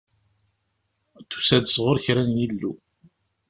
Tusa-d 1.29 1.65
sɣur 1.69 1.97
kra 2.05 2.23
n 2.23 2.31
yillu. 2.39 2.73